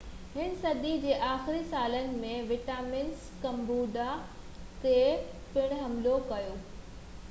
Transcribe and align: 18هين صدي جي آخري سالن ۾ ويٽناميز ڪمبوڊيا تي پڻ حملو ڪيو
18هين 0.35 0.51
صدي 0.61 0.93
جي 1.01 1.11
آخري 1.31 1.59
سالن 1.73 2.09
۾ 2.21 2.31
ويٽناميز 2.53 3.27
ڪمبوڊيا 3.43 4.07
تي 4.85 4.97
پڻ 5.57 5.81
حملو 5.83 6.21
ڪيو 6.33 6.57